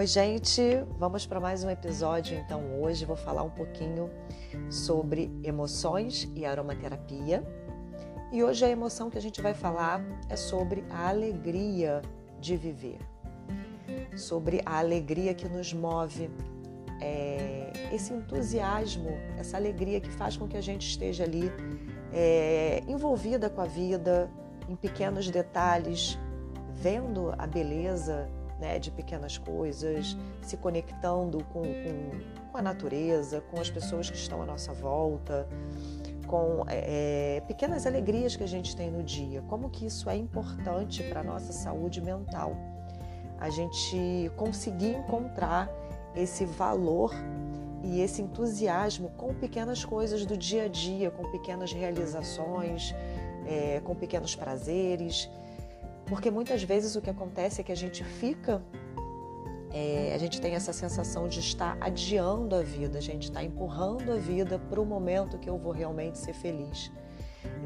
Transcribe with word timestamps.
Oi, 0.00 0.06
gente, 0.06 0.62
vamos 0.98 1.26
para 1.26 1.38
mais 1.38 1.62
um 1.62 1.68
episódio. 1.68 2.34
Então, 2.38 2.80
hoje 2.80 3.04
vou 3.04 3.16
falar 3.16 3.42
um 3.42 3.50
pouquinho 3.50 4.10
sobre 4.70 5.30
emoções 5.44 6.26
e 6.34 6.46
aromaterapia. 6.46 7.44
E 8.32 8.42
hoje 8.42 8.64
a 8.64 8.70
emoção 8.70 9.10
que 9.10 9.18
a 9.18 9.20
gente 9.20 9.42
vai 9.42 9.52
falar 9.52 10.02
é 10.30 10.36
sobre 10.36 10.82
a 10.88 11.10
alegria 11.10 12.00
de 12.40 12.56
viver, 12.56 12.98
sobre 14.16 14.62
a 14.64 14.78
alegria 14.78 15.34
que 15.34 15.46
nos 15.46 15.74
move, 15.74 16.30
é, 16.98 17.70
esse 17.92 18.14
entusiasmo, 18.14 19.10
essa 19.36 19.58
alegria 19.58 20.00
que 20.00 20.10
faz 20.10 20.34
com 20.34 20.48
que 20.48 20.56
a 20.56 20.62
gente 20.62 20.88
esteja 20.88 21.24
ali 21.24 21.52
é, 22.10 22.82
envolvida 22.88 23.50
com 23.50 23.60
a 23.60 23.66
vida, 23.66 24.30
em 24.66 24.76
pequenos 24.76 25.28
detalhes, 25.28 26.18
vendo 26.74 27.34
a 27.36 27.46
beleza 27.46 28.39
né, 28.60 28.78
de 28.78 28.90
pequenas 28.90 29.38
coisas, 29.38 30.16
se 30.42 30.56
conectando 30.56 31.42
com, 31.44 31.62
com, 31.62 32.50
com, 32.52 32.58
a 32.58 32.62
natureza, 32.62 33.40
com 33.40 33.60
as 33.60 33.70
pessoas 33.70 34.10
que 34.10 34.16
estão 34.16 34.42
à 34.42 34.46
nossa 34.46 34.72
volta, 34.72 35.48
com 36.26 36.64
é, 36.68 37.36
é, 37.36 37.40
pequenas 37.40 37.86
alegrias 37.86 38.36
que 38.36 38.44
a 38.44 38.48
gente 38.48 38.76
tem 38.76 38.90
no 38.90 39.02
dia. 39.02 39.42
Como 39.48 39.70
que 39.70 39.86
isso 39.86 40.08
é 40.08 40.16
importante 40.16 41.02
para 41.04 41.20
a 41.20 41.24
nossa 41.24 41.52
saúde 41.52 42.00
mental. 42.00 42.56
A 43.40 43.48
gente 43.48 44.30
conseguir 44.36 44.94
encontrar 44.96 45.68
esse 46.14 46.44
valor 46.44 47.12
e 47.82 48.00
esse 48.00 48.20
entusiasmo 48.20 49.10
com 49.16 49.34
pequenas 49.34 49.84
coisas 49.84 50.26
do 50.26 50.36
dia 50.36 50.64
a 50.64 50.68
dia, 50.68 51.10
com 51.10 51.30
pequenas 51.30 51.72
realizações, 51.72 52.94
é, 53.46 53.80
com 53.80 53.94
pequenos 53.94 54.36
prazeres, 54.36 55.30
porque 56.10 56.28
muitas 56.28 56.64
vezes 56.64 56.96
o 56.96 57.00
que 57.00 57.08
acontece 57.08 57.60
é 57.60 57.64
que 57.64 57.70
a 57.70 57.76
gente 57.76 58.02
fica, 58.02 58.60
é, 59.72 60.12
a 60.12 60.18
gente 60.18 60.40
tem 60.40 60.56
essa 60.56 60.72
sensação 60.72 61.28
de 61.28 61.38
estar 61.38 61.78
adiando 61.80 62.56
a 62.56 62.62
vida, 62.62 62.98
a 62.98 63.00
gente 63.00 63.28
está 63.28 63.44
empurrando 63.44 64.12
a 64.12 64.16
vida 64.16 64.58
para 64.58 64.80
o 64.80 64.84
momento 64.84 65.38
que 65.38 65.48
eu 65.48 65.56
vou 65.56 65.72
realmente 65.72 66.18
ser 66.18 66.32
feliz. 66.34 66.90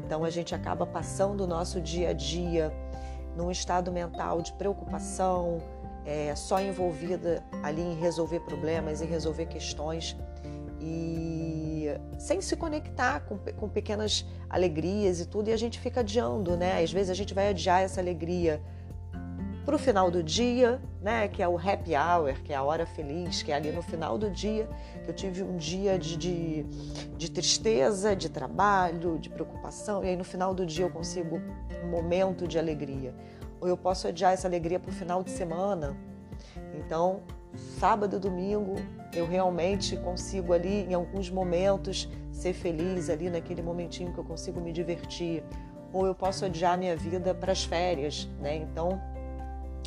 Então 0.05 0.23
a 0.23 0.29
gente 0.29 0.53
acaba 0.53 0.85
passando 0.85 1.41
o 1.41 1.47
nosso 1.47 1.81
dia 1.81 2.11
a 2.11 2.13
dia 2.13 2.71
num 3.35 3.49
estado 3.49 3.91
mental 3.91 4.43
de 4.43 4.53
preocupação, 4.53 5.57
é, 6.05 6.35
só 6.35 6.61
envolvida 6.61 7.43
ali 7.63 7.81
em 7.81 7.95
resolver 7.95 8.41
problemas 8.41 9.01
e 9.01 9.05
resolver 9.05 9.47
questões 9.47 10.15
e 10.79 11.34
sem 12.17 12.41
se 12.41 12.55
conectar 12.55 13.21
com, 13.21 13.37
com 13.37 13.69
pequenas 13.69 14.25
alegrias 14.49 15.19
e 15.19 15.25
tudo, 15.25 15.49
e 15.49 15.53
a 15.53 15.57
gente 15.57 15.79
fica 15.79 15.99
adiando, 16.01 16.55
né? 16.55 16.81
Às 16.81 16.91
vezes 16.91 17.09
a 17.09 17.13
gente 17.13 17.33
vai 17.33 17.49
adiar 17.49 17.81
essa 17.81 17.99
alegria 17.99 18.61
para 19.65 19.75
o 19.75 19.79
final 19.79 20.11
do 20.11 20.21
dia, 20.21 20.79
né? 21.01 21.27
Que 21.27 21.41
é 21.41 21.47
o 21.47 21.57
happy 21.57 21.95
hour, 21.95 22.33
que 22.43 22.53
é 22.53 22.55
a 22.55 22.63
hora 22.63 22.85
feliz, 22.85 23.41
que 23.41 23.51
é 23.51 23.55
ali 23.55 23.71
no 23.71 23.81
final 23.81 24.17
do 24.17 24.29
dia, 24.29 24.69
que 25.03 25.09
eu 25.09 25.13
tive 25.13 25.41
um 25.43 25.57
dia 25.57 25.97
de, 25.97 26.15
de, 26.15 26.63
de 27.17 27.31
tristeza, 27.31 28.15
de 28.15 28.29
trabalho, 28.29 29.17
de 29.17 29.29
preocupação, 29.29 30.03
e 30.03 30.09
aí 30.09 30.15
no 30.15 30.23
final 30.23 30.53
do 30.53 30.65
dia 30.65 30.85
eu 30.85 30.91
consigo 30.91 31.41
um 31.83 31.89
momento 31.89 32.47
de 32.47 32.59
alegria. 32.59 33.13
Ou 33.59 33.67
eu 33.67 33.75
posso 33.75 34.07
adiar 34.07 34.33
essa 34.33 34.47
alegria 34.47 34.79
para 34.79 34.91
o 34.91 34.93
final 34.93 35.23
de 35.23 35.31
semana. 35.31 35.97
Então, 36.75 37.21
sábado 37.79 38.17
e 38.17 38.19
domingo 38.19 38.75
eu 39.15 39.25
realmente 39.25 39.95
consigo 39.97 40.53
ali 40.53 40.85
em 40.89 40.93
alguns 40.93 41.29
momentos 41.29 42.09
ser 42.31 42.53
feliz 42.53 43.09
ali 43.09 43.29
naquele 43.29 43.61
momentinho 43.61 44.11
que 44.13 44.17
eu 44.17 44.23
consigo 44.23 44.59
me 44.59 44.71
divertir. 44.71 45.43
Ou 45.93 46.05
eu 46.05 46.13
posso 46.13 46.43
adiar 46.45 46.77
minha 46.77 46.95
vida 46.95 47.33
para 47.33 47.51
as 47.51 47.63
férias, 47.63 48.27
né? 48.39 48.55
Então 48.57 49.01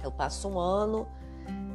eu 0.03 0.11
passo 0.11 0.49
um 0.49 0.59
ano 0.59 1.07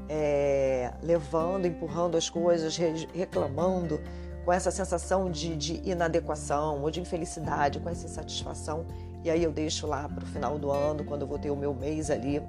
é, 0.09 0.91
levando, 1.01 1.65
empurrando 1.65 2.17
as 2.17 2.29
coisas, 2.29 2.75
reclamando 3.13 4.01
com 4.43 4.51
essa 4.51 4.71
sensação 4.71 5.29
de, 5.29 5.55
de 5.55 5.89
inadequação 5.89 6.81
ou 6.81 6.91
de 6.91 6.99
infelicidade, 6.99 7.79
com 7.79 7.89
essa 7.89 8.05
insatisfação. 8.05 8.85
E 9.23 9.29
aí 9.29 9.43
eu 9.43 9.51
deixo 9.51 9.87
lá 9.87 10.09
para 10.09 10.23
o 10.23 10.27
final 10.27 10.59
do 10.59 10.69
ano, 10.69 11.03
quando 11.05 11.21
eu 11.21 11.27
vou 11.27 11.39
ter 11.39 11.49
o 11.49 11.55
meu 11.55 11.73
mês 11.73 12.09
ali, 12.09 12.41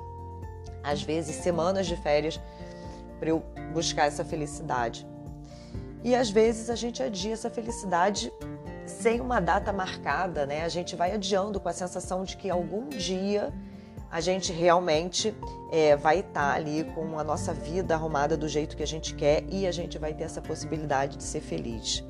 às 0.82 1.02
vezes 1.02 1.36
semanas 1.36 1.86
de 1.86 1.96
férias 1.96 2.40
para 3.22 3.30
eu 3.30 3.40
buscar 3.72 4.06
essa 4.06 4.24
felicidade. 4.24 5.06
E 6.02 6.12
às 6.12 6.28
vezes 6.28 6.68
a 6.68 6.74
gente 6.74 7.00
adia 7.00 7.32
essa 7.32 7.48
felicidade 7.48 8.32
sem 8.84 9.20
uma 9.20 9.38
data 9.38 9.72
marcada, 9.72 10.44
né? 10.44 10.64
A 10.64 10.68
gente 10.68 10.96
vai 10.96 11.12
adiando 11.12 11.60
com 11.60 11.68
a 11.68 11.72
sensação 11.72 12.24
de 12.24 12.36
que 12.36 12.50
algum 12.50 12.88
dia 12.88 13.52
a 14.10 14.20
gente 14.20 14.52
realmente 14.52 15.32
é, 15.70 15.94
vai 15.94 16.18
estar 16.18 16.52
ali 16.52 16.82
com 16.96 17.16
a 17.16 17.22
nossa 17.22 17.54
vida 17.54 17.94
arrumada 17.94 18.36
do 18.36 18.48
jeito 18.48 18.76
que 18.76 18.82
a 18.82 18.86
gente 18.86 19.14
quer 19.14 19.44
e 19.48 19.68
a 19.68 19.70
gente 19.70 19.98
vai 19.98 20.12
ter 20.12 20.24
essa 20.24 20.42
possibilidade 20.42 21.16
de 21.16 21.22
ser 21.22 21.40
feliz. 21.40 22.04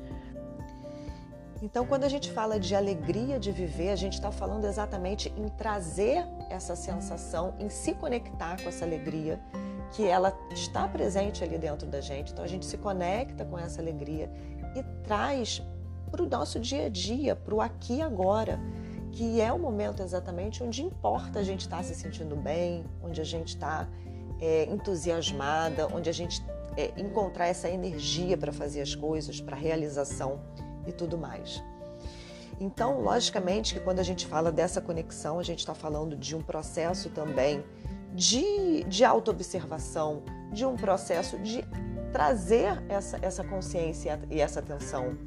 Então, 1.61 1.85
quando 1.85 2.05
a 2.05 2.09
gente 2.09 2.31
fala 2.31 2.59
de 2.59 2.73
alegria 2.73 3.39
de 3.39 3.51
viver, 3.51 3.91
a 3.91 3.95
gente 3.95 4.13
está 4.13 4.31
falando 4.31 4.65
exatamente 4.65 5.31
em 5.37 5.47
trazer 5.47 6.25
essa 6.49 6.75
sensação, 6.75 7.53
em 7.59 7.69
se 7.69 7.93
conectar 7.93 8.59
com 8.61 8.67
essa 8.67 8.83
alegria 8.83 9.39
que 9.91 10.07
ela 10.07 10.37
está 10.51 10.87
presente 10.87 11.43
ali 11.43 11.57
dentro 11.57 11.87
da 11.87 12.01
gente. 12.01 12.31
Então 12.31 12.43
a 12.43 12.47
gente 12.47 12.65
se 12.65 12.77
conecta 12.77 13.45
com 13.45 13.57
essa 13.57 13.81
alegria 13.81 14.29
e 14.75 14.83
traz 15.03 15.61
para 16.11 16.23
o 16.23 16.29
nosso 16.29 16.59
dia 16.59 16.85
a 16.85 16.89
dia, 16.89 17.35
para 17.35 17.55
o 17.55 17.61
aqui 17.61 17.97
e 17.97 18.01
agora, 18.01 18.59
que 19.11 19.41
é 19.41 19.51
o 19.51 19.59
momento 19.59 20.01
exatamente 20.01 20.63
onde 20.63 20.83
importa 20.83 21.39
a 21.39 21.43
gente 21.43 21.61
estar 21.61 21.77
tá 21.77 21.83
se 21.83 21.95
sentindo 21.95 22.35
bem, 22.35 22.85
onde 23.03 23.21
a 23.21 23.23
gente 23.23 23.49
está 23.49 23.87
é, 24.39 24.65
entusiasmada, 24.65 25.87
onde 25.87 26.09
a 26.09 26.13
gente 26.13 26.43
é, 26.75 26.91
encontrar 26.97 27.47
essa 27.47 27.69
energia 27.69 28.37
para 28.37 28.51
fazer 28.51 28.81
as 28.81 28.95
coisas, 28.95 29.39
para 29.39 29.55
realização 29.55 30.39
e 30.87 30.91
tudo 30.91 31.17
mais. 31.17 31.63
Então, 32.59 33.01
logicamente 33.01 33.73
que 33.73 33.79
quando 33.79 33.99
a 33.99 34.03
gente 34.03 34.25
fala 34.25 34.51
dessa 34.51 34.79
conexão, 34.79 35.39
a 35.39 35.43
gente 35.43 35.59
está 35.59 35.73
falando 35.73 36.15
de 36.15 36.35
um 36.35 36.41
processo 36.41 37.09
também 37.09 37.63
de, 38.13 38.83
de 38.83 39.03
autoobservação, 39.03 40.23
de 40.51 40.65
um 40.65 40.75
processo 40.75 41.37
de 41.39 41.65
trazer 42.11 42.83
essa, 42.87 43.17
essa 43.21 43.43
consciência 43.43 44.19
e 44.29 44.39
essa 44.39 44.59
atenção. 44.59 45.17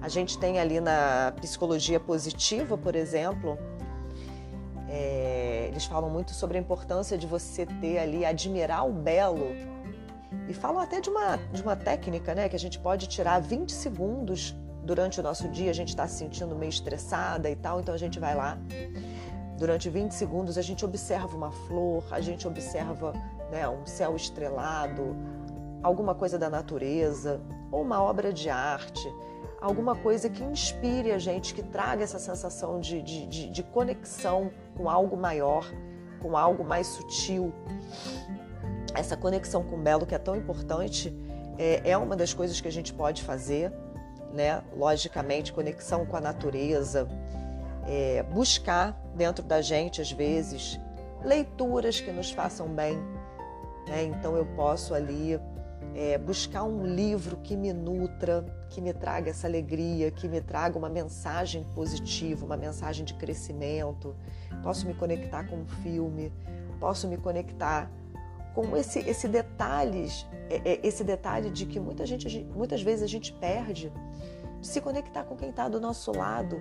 A 0.00 0.08
gente 0.08 0.38
tem 0.38 0.60
ali 0.60 0.80
na 0.80 1.32
psicologia 1.40 1.98
positiva, 1.98 2.78
por 2.78 2.94
exemplo, 2.94 3.58
é, 4.88 5.66
eles 5.68 5.84
falam 5.84 6.08
muito 6.08 6.32
sobre 6.32 6.56
a 6.56 6.60
importância 6.60 7.18
de 7.18 7.26
você 7.26 7.66
ter 7.66 7.98
ali, 7.98 8.24
admirar 8.24 8.86
o 8.88 8.92
belo. 8.92 9.48
E 10.48 10.54
falam 10.54 10.80
até 10.80 11.00
de 11.00 11.10
uma, 11.10 11.36
de 11.52 11.62
uma 11.62 11.74
técnica, 11.74 12.34
né? 12.34 12.48
Que 12.48 12.54
a 12.54 12.58
gente 12.58 12.78
pode 12.78 13.08
tirar 13.08 13.40
20 13.40 13.72
segundos 13.72 14.54
durante 14.84 15.18
o 15.18 15.22
nosso 15.22 15.48
dia, 15.48 15.70
a 15.70 15.74
gente 15.74 15.88
está 15.88 16.06
se 16.06 16.18
sentindo 16.18 16.54
meio 16.54 16.70
estressada 16.70 17.50
e 17.50 17.56
tal, 17.56 17.80
então 17.80 17.92
a 17.92 17.98
gente 17.98 18.20
vai 18.20 18.36
lá 18.36 18.56
Durante 19.58 19.88
20 19.88 20.12
segundos 20.12 20.58
a 20.58 20.62
gente 20.62 20.84
observa 20.84 21.34
uma 21.36 21.50
flor, 21.50 22.04
a 22.10 22.20
gente 22.20 22.46
observa 22.46 23.12
né, 23.50 23.66
um 23.68 23.86
céu 23.86 24.14
estrelado, 24.14 25.16
alguma 25.82 26.14
coisa 26.14 26.38
da 26.38 26.50
natureza, 26.50 27.40
ou 27.70 27.82
uma 27.82 28.02
obra 28.02 28.32
de 28.32 28.50
arte, 28.50 29.10
alguma 29.60 29.96
coisa 29.96 30.28
que 30.28 30.42
inspire 30.42 31.10
a 31.10 31.18
gente, 31.18 31.54
que 31.54 31.62
traga 31.62 32.04
essa 32.04 32.18
sensação 32.18 32.80
de, 32.80 33.00
de, 33.02 33.26
de, 33.26 33.50
de 33.50 33.62
conexão 33.62 34.50
com 34.76 34.90
algo 34.90 35.16
maior, 35.16 35.66
com 36.20 36.36
algo 36.36 36.62
mais 36.62 36.86
sutil. 36.86 37.52
Essa 38.94 39.16
conexão 39.16 39.62
com 39.62 39.76
o 39.76 39.78
belo 39.78 40.06
que 40.06 40.14
é 40.14 40.18
tão 40.18 40.36
importante 40.36 41.14
é, 41.58 41.90
é 41.90 41.96
uma 41.96 42.14
das 42.16 42.34
coisas 42.34 42.60
que 42.60 42.68
a 42.68 42.72
gente 42.72 42.92
pode 42.92 43.22
fazer, 43.22 43.72
né? 44.32 44.62
Logicamente, 44.76 45.52
conexão 45.52 46.04
com 46.04 46.16
a 46.16 46.20
natureza, 46.20 47.08
é, 47.86 48.22
buscar 48.22 48.92
dentro 49.14 49.44
da 49.44 49.60
gente, 49.60 50.00
às 50.00 50.10
vezes, 50.10 50.80
leituras 51.24 52.00
que 52.00 52.10
nos 52.10 52.30
façam 52.30 52.68
bem. 52.68 52.96
Né? 53.88 54.04
Então 54.04 54.36
eu 54.36 54.46
posso 54.54 54.94
ali 54.94 55.40
é, 55.94 56.18
buscar 56.18 56.64
um 56.64 56.84
livro 56.84 57.38
que 57.38 57.56
me 57.56 57.72
nutra, 57.72 58.44
que 58.68 58.80
me 58.80 58.92
traga 58.92 59.30
essa 59.30 59.46
alegria, 59.46 60.10
que 60.10 60.28
me 60.28 60.40
traga 60.40 60.76
uma 60.76 60.88
mensagem 60.88 61.64
positiva, 61.74 62.44
uma 62.44 62.56
mensagem 62.56 63.04
de 63.04 63.14
crescimento. 63.14 64.14
Posso 64.62 64.86
me 64.86 64.94
conectar 64.94 65.44
com 65.44 65.56
um 65.56 65.66
filme, 65.66 66.32
posso 66.78 67.06
me 67.08 67.16
conectar 67.16 67.90
com 68.54 68.76
esse, 68.76 69.00
esse 69.00 69.28
detalhes, 69.28 70.26
é, 70.48 70.72
é, 70.72 70.80
esse 70.82 71.04
detalhe 71.04 71.50
de 71.50 71.66
que 71.66 71.78
muita 71.78 72.06
gente, 72.06 72.44
muitas 72.54 72.82
vezes 72.82 73.02
a 73.02 73.06
gente 73.06 73.32
perde 73.34 73.92
de 74.60 74.66
se 74.66 74.80
conectar 74.80 75.24
com 75.24 75.36
quem 75.36 75.50
está 75.50 75.68
do 75.68 75.80
nosso 75.80 76.12
lado. 76.12 76.60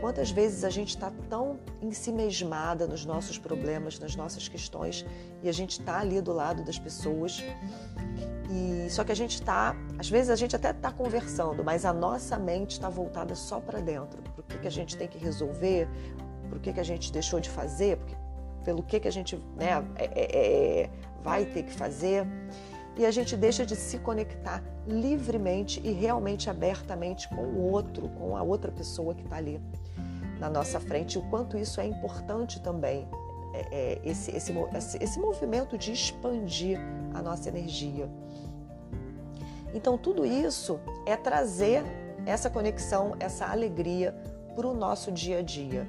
Quantas 0.00 0.30
vezes 0.30 0.64
a 0.64 0.70
gente 0.70 0.90
está 0.90 1.10
tão 1.28 1.58
em 1.80 1.92
si 1.92 2.12
mesmada 2.12 2.86
nos 2.86 3.04
nossos 3.04 3.38
problemas, 3.38 3.98
nas 3.98 4.16
nossas 4.16 4.48
questões, 4.48 5.04
e 5.42 5.48
a 5.48 5.52
gente 5.52 5.80
está 5.80 5.98
ali 6.00 6.20
do 6.20 6.32
lado 6.32 6.64
das 6.64 6.78
pessoas. 6.78 7.42
E 8.50 8.90
só 8.90 9.02
que 9.04 9.12
a 9.12 9.16
gente 9.16 9.34
está, 9.34 9.74
às 9.98 10.08
vezes 10.08 10.30
a 10.30 10.36
gente 10.36 10.54
até 10.54 10.70
está 10.70 10.90
conversando, 10.90 11.64
mas 11.64 11.84
a 11.84 11.92
nossa 11.92 12.38
mente 12.38 12.72
está 12.72 12.88
voltada 12.88 13.34
só 13.34 13.60
para 13.60 13.80
dentro. 13.80 14.22
Para 14.22 14.40
o 14.40 14.44
que, 14.44 14.58
que 14.58 14.66
a 14.66 14.70
gente 14.70 14.96
tem 14.96 15.08
que 15.08 15.18
resolver, 15.18 15.88
para 16.48 16.58
o 16.58 16.60
que, 16.60 16.72
que 16.72 16.80
a 16.80 16.84
gente 16.84 17.10
deixou 17.12 17.40
de 17.40 17.50
fazer, 17.50 17.98
pelo 18.64 18.82
que, 18.82 19.00
que 19.00 19.08
a 19.08 19.12
gente 19.12 19.36
né, 19.56 19.84
é, 19.96 20.04
é, 20.04 20.82
é, 20.82 20.90
vai 21.22 21.44
ter 21.44 21.64
que 21.64 21.72
fazer. 21.72 22.26
E 22.96 23.04
a 23.04 23.10
gente 23.10 23.36
deixa 23.36 23.66
de 23.66 23.74
se 23.74 23.98
conectar 23.98 24.62
livremente 24.86 25.80
e 25.82 25.92
realmente 25.92 26.48
abertamente 26.48 27.28
com 27.28 27.42
o 27.42 27.70
outro, 27.70 28.08
com 28.08 28.36
a 28.36 28.42
outra 28.42 28.70
pessoa 28.70 29.14
que 29.14 29.22
está 29.22 29.36
ali 29.36 29.60
na 30.38 30.48
nossa 30.48 30.78
frente. 30.78 31.18
O 31.18 31.22
quanto 31.22 31.58
isso 31.58 31.80
é 31.80 31.86
importante 31.86 32.60
também, 32.60 33.08
é, 33.52 33.66
é, 33.70 34.00
esse, 34.04 34.30
esse, 34.30 34.52
esse 35.00 35.18
movimento 35.18 35.76
de 35.76 35.92
expandir 35.92 36.78
a 37.12 37.22
nossa 37.22 37.48
energia. 37.48 38.08
Então, 39.72 39.98
tudo 39.98 40.24
isso 40.24 40.78
é 41.04 41.16
trazer 41.16 41.82
essa 42.24 42.48
conexão, 42.48 43.16
essa 43.18 43.46
alegria 43.46 44.14
para 44.54 44.66
o 44.68 44.74
nosso 44.74 45.10
dia 45.10 45.38
a 45.38 45.42
dia. 45.42 45.88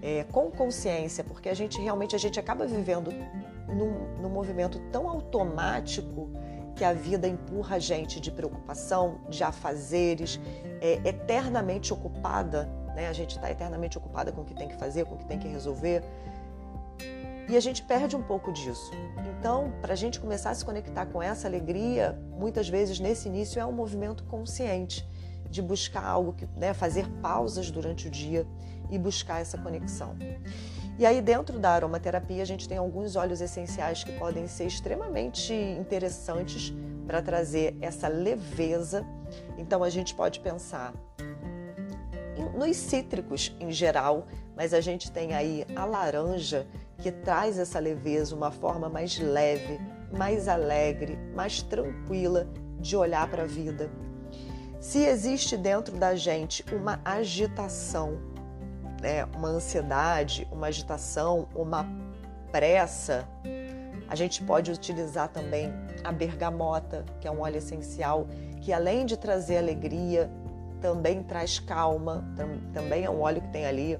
É, 0.00 0.24
com 0.30 0.50
consciência, 0.50 1.24
porque 1.24 1.48
a 1.48 1.54
gente 1.54 1.80
realmente 1.80 2.14
a 2.14 2.18
gente 2.18 2.38
acaba 2.38 2.64
vivendo 2.66 3.12
num, 3.68 4.16
num 4.20 4.28
movimento 4.28 4.78
tão 4.90 5.08
automático 5.08 6.30
que 6.74 6.84
a 6.84 6.92
vida 6.92 7.26
empurra 7.26 7.76
a 7.76 7.78
gente 7.78 8.20
de 8.20 8.30
preocupação, 8.30 9.20
de 9.28 9.42
afazeres, 9.42 10.40
é, 10.80 11.00
eternamente 11.08 11.92
ocupada, 11.92 12.68
né? 12.94 13.08
A 13.08 13.12
gente 13.12 13.36
está 13.36 13.50
eternamente 13.50 13.98
ocupada 13.98 14.30
com 14.30 14.42
o 14.42 14.44
que 14.44 14.54
tem 14.54 14.68
que 14.68 14.76
fazer, 14.76 15.04
com 15.04 15.14
o 15.14 15.18
que 15.18 15.26
tem 15.26 15.38
que 15.38 15.48
resolver. 15.48 16.02
E 17.48 17.56
a 17.56 17.60
gente 17.60 17.82
perde 17.82 18.14
um 18.14 18.22
pouco 18.22 18.52
disso. 18.52 18.90
Então, 19.38 19.72
para 19.80 19.94
a 19.94 19.96
gente 19.96 20.20
começar 20.20 20.50
a 20.50 20.54
se 20.54 20.64
conectar 20.64 21.06
com 21.06 21.22
essa 21.22 21.48
alegria, 21.48 22.20
muitas 22.38 22.68
vezes 22.68 23.00
nesse 23.00 23.26
início 23.28 23.58
é 23.58 23.64
um 23.64 23.72
movimento 23.72 24.22
consciente 24.24 25.08
de 25.50 25.62
buscar 25.62 26.04
algo 26.04 26.34
que, 26.34 26.46
né, 26.56 26.74
fazer 26.74 27.08
pausas 27.22 27.70
durante 27.70 28.06
o 28.06 28.10
dia 28.10 28.46
e 28.90 28.98
buscar 28.98 29.40
essa 29.40 29.56
conexão. 29.56 30.14
E 30.98 31.06
aí, 31.06 31.22
dentro 31.22 31.60
da 31.60 31.70
aromaterapia, 31.70 32.42
a 32.42 32.46
gente 32.46 32.68
tem 32.68 32.76
alguns 32.76 33.14
óleos 33.14 33.40
essenciais 33.40 34.02
que 34.02 34.10
podem 34.12 34.48
ser 34.48 34.66
extremamente 34.66 35.52
interessantes 35.54 36.74
para 37.06 37.22
trazer 37.22 37.76
essa 37.80 38.08
leveza. 38.08 39.06
Então, 39.56 39.84
a 39.84 39.90
gente 39.90 40.12
pode 40.12 40.40
pensar 40.40 40.92
nos 42.56 42.76
cítricos 42.76 43.54
em 43.60 43.70
geral, 43.70 44.26
mas 44.56 44.74
a 44.74 44.80
gente 44.80 45.12
tem 45.12 45.34
aí 45.34 45.64
a 45.76 45.84
laranja 45.84 46.66
que 46.98 47.12
traz 47.12 47.60
essa 47.60 47.78
leveza, 47.78 48.34
uma 48.34 48.50
forma 48.50 48.88
mais 48.88 49.20
leve, 49.20 49.78
mais 50.10 50.48
alegre, 50.48 51.16
mais 51.32 51.62
tranquila 51.62 52.48
de 52.80 52.96
olhar 52.96 53.30
para 53.30 53.44
a 53.44 53.46
vida. 53.46 53.88
Se 54.80 55.04
existe 55.04 55.56
dentro 55.56 55.96
da 55.96 56.16
gente 56.16 56.64
uma 56.74 57.00
agitação, 57.04 58.18
né, 59.00 59.24
uma 59.36 59.48
ansiedade, 59.48 60.46
uma 60.50 60.68
agitação, 60.68 61.48
uma 61.54 61.86
pressa, 62.50 63.26
a 64.08 64.14
gente 64.14 64.42
pode 64.42 64.70
utilizar 64.70 65.28
também 65.28 65.72
a 66.02 66.10
bergamota, 66.10 67.04
que 67.20 67.28
é 67.28 67.30
um 67.30 67.40
óleo 67.40 67.58
essencial, 67.58 68.26
que 68.60 68.72
além 68.72 69.04
de 69.04 69.16
trazer 69.16 69.58
alegria, 69.58 70.30
também 70.80 71.22
traz 71.22 71.58
calma, 71.58 72.24
também 72.72 73.04
é 73.04 73.10
um 73.10 73.20
óleo 73.20 73.42
que 73.42 73.48
tem 73.48 73.66
ali 73.66 73.98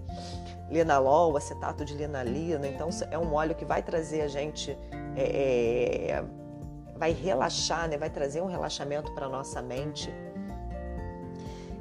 linalol, 0.71 1.37
acetato 1.37 1.85
de 1.85 1.95
linalina, 1.95 2.67
então 2.67 2.89
é 3.11 3.19
um 3.19 3.35
óleo 3.35 3.55
que 3.55 3.65
vai 3.65 3.83
trazer 3.83 4.23
a 4.23 4.29
gente, 4.29 4.77
é, 5.17 6.11
é, 6.11 6.25
vai 6.97 7.13
relaxar, 7.13 7.89
né? 7.89 7.99
vai 7.99 8.11
trazer 8.11 8.41
um 8.43 8.47
relaxamento 8.47 9.13
para 9.13 9.29
nossa 9.29 9.61
mente. 9.61 10.13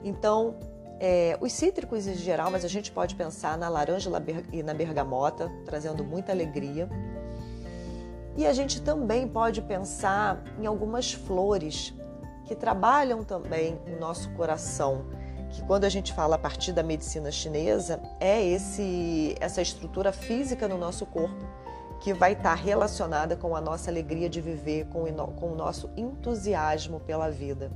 Então, 0.04 0.56
é, 1.00 1.38
os 1.40 1.54
cítricos 1.54 2.08
em 2.08 2.16
geral, 2.16 2.50
mas 2.50 2.66
a 2.66 2.68
gente 2.68 2.92
pode 2.92 3.16
pensar 3.16 3.58
na 3.58 3.70
laranja 3.70 4.10
e 4.52 4.64
na 4.64 4.74
bergamota, 4.74 5.52
trazendo 5.66 6.04
muita 6.04 6.32
alegria. 6.32 6.90
E 8.36 8.46
a 8.46 8.54
gente 8.54 8.82
também 8.82 9.28
pode 9.28 9.62
pensar 9.62 10.44
em 10.60 10.66
algumas 10.66 11.14
flores 11.14 11.94
que 12.46 12.56
trabalham 12.56 13.24
também 13.24 13.80
o 13.88 14.00
nosso 14.00 14.30
coração, 14.32 15.06
que 15.50 15.62
quando 15.64 15.86
a 15.86 15.90
gente 15.90 16.14
fala 16.14 16.36
a 16.36 16.40
partir 16.40 16.72
da 16.72 16.84
medicina 16.84 17.32
chinesa, 17.32 18.00
é 18.20 18.44
esse 18.44 19.36
essa 19.40 19.62
estrutura 19.62 20.12
física 20.12 20.68
no 20.68 20.78
nosso 20.78 21.06
corpo 21.06 21.46
que 22.00 22.14
vai 22.14 22.34
estar 22.34 22.54
relacionada 22.54 23.36
com 23.36 23.56
a 23.56 23.62
nossa 23.62 23.90
alegria 23.90 24.30
de 24.30 24.40
viver, 24.40 24.86
com 24.88 25.04
o, 25.04 25.56
nosso 25.56 25.90
entusiasmo 25.98 27.00
pela 27.00 27.30
vida. 27.30 27.72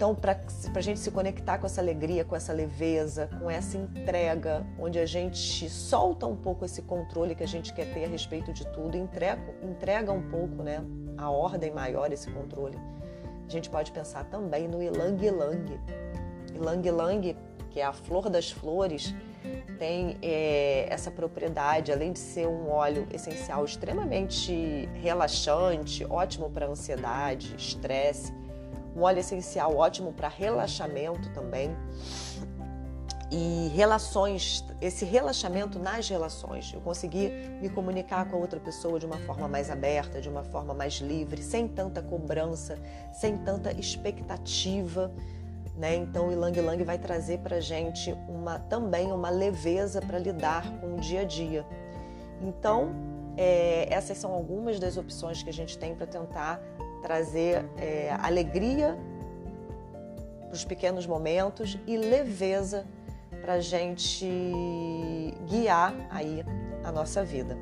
Então, 0.00 0.14
para 0.14 0.40
a 0.76 0.80
gente 0.80 0.98
se 0.98 1.10
conectar 1.10 1.58
com 1.58 1.66
essa 1.66 1.78
alegria, 1.78 2.24
com 2.24 2.34
essa 2.34 2.54
leveza, 2.54 3.28
com 3.38 3.50
essa 3.50 3.76
entrega, 3.76 4.66
onde 4.78 4.98
a 4.98 5.04
gente 5.04 5.68
solta 5.68 6.26
um 6.26 6.34
pouco 6.34 6.64
esse 6.64 6.80
controle 6.80 7.34
que 7.34 7.42
a 7.42 7.46
gente 7.46 7.74
quer 7.74 7.92
ter 7.92 8.06
a 8.06 8.08
respeito 8.08 8.50
de 8.50 8.66
tudo, 8.68 8.96
entrega, 8.96 9.42
entrega 9.62 10.10
um 10.10 10.22
pouco 10.22 10.62
né, 10.62 10.82
a 11.18 11.28
ordem 11.28 11.70
maior, 11.70 12.10
esse 12.14 12.30
controle. 12.30 12.78
A 13.46 13.50
gente 13.50 13.68
pode 13.68 13.92
pensar 13.92 14.24
também 14.24 14.66
no 14.66 14.82
ilang 14.82 15.22
ilang. 15.22 15.78
Ilang 16.54 16.88
ilang, 16.88 17.36
que 17.68 17.78
é 17.78 17.84
a 17.84 17.92
flor 17.92 18.30
das 18.30 18.50
flores, 18.50 19.14
tem 19.78 20.16
é, 20.22 20.86
essa 20.88 21.10
propriedade, 21.10 21.92
além 21.92 22.14
de 22.14 22.20
ser 22.20 22.48
um 22.48 22.70
óleo 22.70 23.06
essencial 23.12 23.66
extremamente 23.66 24.88
relaxante, 24.94 26.06
ótimo 26.08 26.48
para 26.48 26.66
ansiedade, 26.66 27.54
estresse, 27.54 28.32
um 28.96 29.02
óleo 29.02 29.20
essencial 29.20 29.76
ótimo 29.76 30.12
para 30.12 30.28
relaxamento 30.28 31.30
também. 31.30 31.74
E 33.32 33.70
relações, 33.76 34.64
esse 34.80 35.04
relaxamento 35.04 35.78
nas 35.78 36.08
relações, 36.08 36.72
eu 36.74 36.80
conseguir 36.80 37.30
me 37.62 37.68
comunicar 37.68 38.28
com 38.28 38.36
a 38.36 38.38
outra 38.40 38.58
pessoa 38.58 38.98
de 38.98 39.06
uma 39.06 39.18
forma 39.18 39.46
mais 39.46 39.70
aberta, 39.70 40.20
de 40.20 40.28
uma 40.28 40.42
forma 40.42 40.74
mais 40.74 40.94
livre, 40.94 41.40
sem 41.40 41.68
tanta 41.68 42.02
cobrança, 42.02 42.76
sem 43.12 43.38
tanta 43.38 43.70
expectativa. 43.78 45.12
Né? 45.76 45.94
Então, 45.94 46.28
o 46.28 46.32
Ilang 46.32 46.58
Ilang 46.58 46.82
vai 46.82 46.98
trazer 46.98 47.38
para 47.38 47.60
gente 47.60 48.12
uma, 48.28 48.58
também 48.58 49.12
uma 49.12 49.30
leveza 49.30 50.00
para 50.02 50.18
lidar 50.18 50.68
com 50.80 50.96
o 50.96 51.00
dia 51.00 51.20
a 51.20 51.24
dia. 51.24 51.64
Então, 52.42 52.90
é, 53.36 53.86
essas 53.94 54.18
são 54.18 54.32
algumas 54.32 54.80
das 54.80 54.96
opções 54.96 55.40
que 55.40 55.48
a 55.48 55.52
gente 55.52 55.78
tem 55.78 55.94
para 55.94 56.06
tentar 56.06 56.60
trazer 57.02 57.64
é, 57.76 58.16
alegria 58.20 58.96
para 60.46 60.54
os 60.54 60.64
pequenos 60.64 61.06
momentos 61.06 61.78
e 61.86 61.96
leveza 61.96 62.86
para 63.40 63.54
a 63.54 63.60
gente 63.60 64.26
guiar 65.48 65.94
aí 66.10 66.44
a 66.84 66.92
nossa 66.92 67.24
vida. 67.24 67.56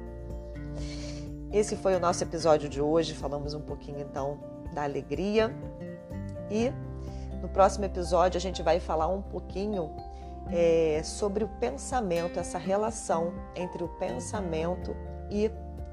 Esse 1.52 1.76
foi 1.76 1.94
o 1.94 2.00
nosso 2.00 2.22
episódio 2.22 2.68
de 2.68 2.80
hoje. 2.80 3.14
Falamos 3.14 3.54
um 3.54 3.60
pouquinho 3.60 4.00
então 4.00 4.38
da 4.74 4.82
alegria 4.82 5.54
e 6.50 6.72
no 7.40 7.48
próximo 7.48 7.84
episódio 7.84 8.36
a 8.36 8.40
gente 8.40 8.62
vai 8.62 8.80
falar 8.80 9.08
um 9.08 9.22
pouquinho 9.22 9.90
é, 10.50 11.00
sobre 11.04 11.44
o 11.44 11.48
pensamento, 11.60 12.38
essa 12.38 12.58
relação 12.58 13.32
entre 13.54 13.82
o 13.82 13.88
pensamento 13.88 14.94
e 15.30 15.50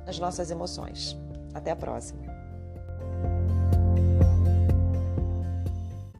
as 0.08 0.20
nossas 0.20 0.50
emoções. 0.50 1.18
Até 1.54 1.72
a 1.72 1.76
próxima! 1.76 2.25